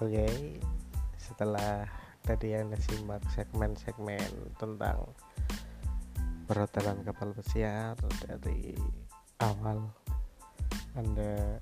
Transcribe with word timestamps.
Oke, 0.00 0.24
setelah 1.20 1.84
tadi 2.24 2.56
Anda 2.56 2.80
simak 2.80 3.20
segmen-segmen 3.36 4.56
tentang 4.56 5.12
perhotelan 6.48 7.04
kapal 7.04 7.36
pesiar 7.36 8.00
dari 8.24 8.72
awal 9.44 9.92
Anda 10.96 11.60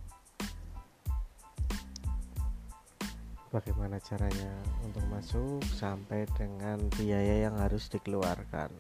bagaimana 3.51 3.99
caranya 3.99 4.55
untuk 4.87 5.03
masuk 5.11 5.59
sampai 5.75 6.23
dengan 6.39 6.79
biaya 6.95 7.51
yang 7.51 7.59
harus 7.59 7.91
dikeluarkan. 7.91 8.71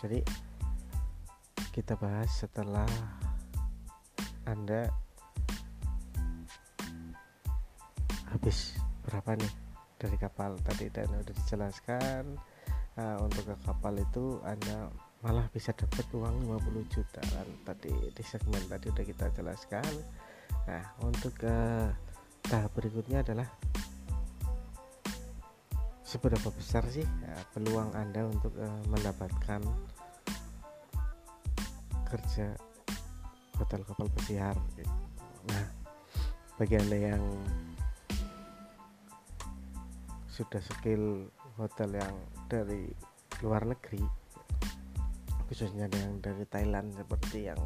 Jadi 0.00 0.24
kita 1.76 2.00
bahas 2.00 2.32
setelah 2.32 2.88
Anda 4.48 4.88
habis 8.32 8.72
berapa 9.06 9.36
nih? 9.38 9.52
Dari 10.02 10.16
kapal 10.18 10.58
tadi 10.66 10.90
dan 10.90 11.06
udah 11.14 11.30
dijelaskan 11.30 12.34
nah, 12.98 13.16
untuk 13.22 13.46
ke 13.46 13.54
kapal 13.62 13.94
itu 13.94 14.42
anda 14.42 14.90
malah 15.22 15.46
bisa 15.54 15.70
dapat 15.70 16.02
uang 16.10 16.50
50 16.50 16.90
juta 16.90 17.22
kan 17.22 17.46
tadi 17.62 17.94
di 18.10 18.22
segmen 18.26 18.58
tadi 18.66 18.90
udah 18.90 19.06
kita 19.06 19.30
jelaskan. 19.38 19.92
Nah 20.66 20.82
untuk 21.06 21.30
ke 21.38 21.56
tahap 22.50 22.74
berikutnya 22.74 23.22
adalah 23.22 23.46
seberapa 26.02 26.50
besar 26.50 26.82
sih 26.90 27.06
ya, 27.06 27.34
peluang 27.54 27.94
anda 27.94 28.26
untuk 28.26 28.50
uh, 28.58 28.82
mendapatkan 28.90 29.62
kerja 32.10 32.58
hotel 33.62 33.80
kapal 33.86 34.10
pesiar? 34.18 34.58
Nah 35.46 35.64
bagi 36.58 36.82
anda 36.82 36.98
yang 36.98 37.22
sudah 40.32 40.64
skill 40.64 41.28
hotel 41.60 41.92
yang 41.92 42.16
dari 42.48 42.88
luar 43.44 43.68
negeri. 43.68 44.00
Khususnya 45.52 45.92
yang 45.92 46.24
dari 46.24 46.48
Thailand 46.48 46.96
seperti 46.96 47.52
yang 47.52 47.60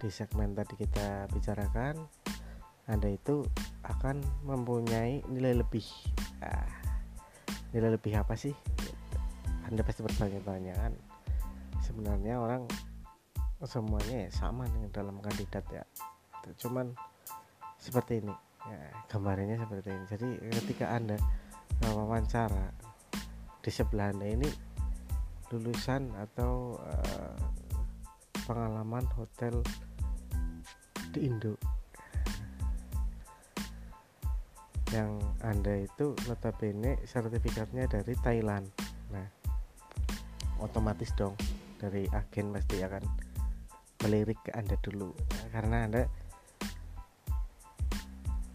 di 0.00 0.08
segmen 0.08 0.56
tadi 0.56 0.80
kita 0.80 1.28
bicarakan 1.28 2.00
Anda 2.88 3.12
itu 3.12 3.44
akan 3.84 4.24
mempunyai 4.48 5.20
nilai 5.28 5.60
lebih. 5.60 5.84
Nah, 6.40 6.64
nilai 7.76 7.92
lebih 7.92 8.16
apa 8.16 8.32
sih? 8.40 8.56
Anda 9.68 9.84
pasti 9.84 10.00
bertanya-tanya 10.00 10.72
kan? 10.80 10.92
Sebenarnya 11.84 12.40
orang 12.40 12.64
semuanya 13.64 14.28
ya 14.28 14.30
sama 14.32 14.68
dengan 14.68 14.92
dalam 14.92 15.16
kandidat 15.20 15.64
ya. 15.72 15.84
Cuman 16.60 16.92
seperti 17.80 18.20
ini 18.20 18.32
ya, 18.68 18.80
gambarnya 19.10 19.56
seperti 19.60 19.88
ini. 19.92 20.04
Jadi 20.08 20.28
ketika 20.62 20.92
anda 20.94 21.16
wawancara 21.84 22.72
di 23.64 23.70
sebelah 23.72 24.12
anda 24.12 24.28
ini 24.28 24.48
lulusan 25.52 26.12
atau 26.16 26.76
uh, 26.80 27.36
pengalaman 28.44 29.04
hotel 29.16 29.64
di 31.14 31.30
Indo 31.30 31.54
yang 34.92 35.18
anda 35.42 35.74
itu 35.74 36.14
notabene 36.28 37.02
sertifikatnya 37.02 37.90
dari 37.90 38.14
Thailand. 38.20 38.66
Nah 39.10 39.26
otomatis 40.62 41.10
dong 41.18 41.34
dari 41.82 42.06
agen 42.14 42.54
pasti 42.54 42.78
akan 42.80 43.02
melirik 44.04 44.38
ke 44.44 44.50
anda 44.54 44.76
dulu. 44.84 45.10
Karena 45.50 45.88
anda 45.88 46.02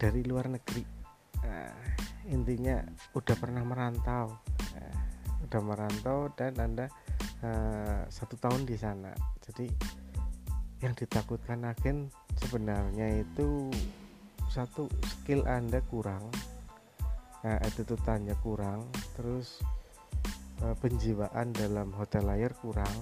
dari 0.00 0.24
luar 0.24 0.48
negeri. 0.48 0.80
Nah, 1.44 1.76
intinya 2.32 2.80
udah 3.12 3.36
pernah 3.36 3.60
merantau. 3.60 4.32
Nah, 4.72 4.94
udah 5.44 5.60
merantau 5.60 6.32
dan 6.32 6.56
anda 6.56 6.88
uh, 7.44 8.08
satu 8.08 8.40
tahun 8.40 8.64
di 8.64 8.80
sana. 8.80 9.12
Jadi 9.44 9.68
yang 10.80 10.96
ditakutkan 10.96 11.68
agen 11.68 12.08
sebenarnya 12.40 13.20
itu 13.20 13.68
satu 14.48 14.88
skill 15.04 15.44
anda 15.44 15.84
kurang 15.92 16.24
nah, 17.44 17.60
tanya 18.04 18.32
kurang 18.40 18.88
terus 19.16 19.60
uh, 20.64 20.72
penjiwaan 20.80 21.52
dalam 21.52 21.92
hotel 21.92 22.24
layar 22.24 22.52
kurang. 22.58 22.96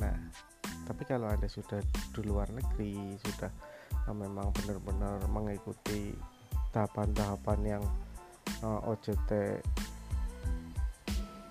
Nah 0.00 0.16
tapi 0.88 1.04
kalau 1.04 1.28
anda 1.28 1.44
sudah 1.52 1.84
di 1.84 2.20
luar 2.24 2.48
negeri 2.48 3.16
sudah 3.20 3.52
uh, 4.08 4.16
memang 4.16 4.48
benar-benar 4.56 5.20
mengikuti 5.28 6.16
tahapan-tahapan 6.72 7.60
yang 7.78 7.84
uh, 8.62 8.80
eh, 8.82 8.90
OJT 8.92 9.30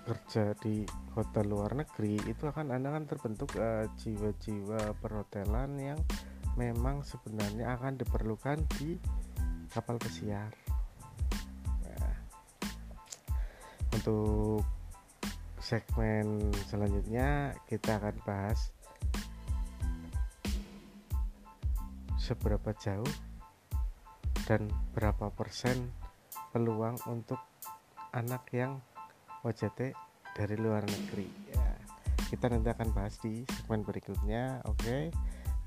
kerja 0.08 0.56
di 0.64 0.88
hotel 1.12 1.52
luar 1.52 1.76
negeri 1.76 2.16
itu 2.24 2.48
akan 2.48 2.72
anda 2.72 2.88
kan 2.96 3.04
terbentuk 3.04 3.52
eh, 3.60 3.84
jiwa-jiwa 4.00 4.96
perhotelan 5.04 5.76
yang 5.76 6.00
memang 6.56 7.04
sebenarnya 7.04 7.76
akan 7.76 8.00
diperlukan 8.00 8.58
di 8.80 8.96
kapal 9.68 10.00
pesiar. 10.00 10.48
Nah, 11.84 12.16
untuk 13.92 14.64
segmen 15.60 16.48
selanjutnya 16.72 17.52
kita 17.68 18.00
akan 18.00 18.16
bahas 18.24 18.72
seberapa 22.16 22.72
jauh 22.80 23.27
dan 24.48 24.72
berapa 24.96 25.28
persen 25.36 25.92
peluang 26.56 26.96
untuk 27.04 27.36
anak 28.16 28.48
yang 28.56 28.80
OJT 29.44 29.92
dari 30.32 30.56
luar 30.56 30.88
negeri 30.88 31.28
ya 31.52 31.76
kita 32.32 32.48
nanti 32.48 32.72
akan 32.72 32.88
bahas 32.96 33.20
di 33.20 33.44
segmen 33.44 33.84
berikutnya 33.84 34.64
oke 34.64 34.80
okay? 34.80 35.12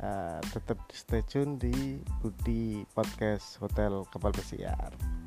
uh, 0.02 0.42
tetap 0.50 0.82
stay 0.90 1.22
tune 1.30 1.62
di 1.62 2.02
Budi 2.26 2.82
Podcast 2.90 3.62
Hotel 3.62 4.02
Kapal 4.10 4.34
Pesiar 4.34 5.21